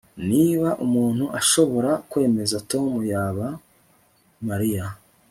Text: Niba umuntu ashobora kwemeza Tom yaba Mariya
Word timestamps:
Niba 0.29 0.69
umuntu 0.85 1.25
ashobora 1.39 1.91
kwemeza 2.09 2.57
Tom 2.71 2.89
yaba 3.11 3.47
Mariya 4.47 4.85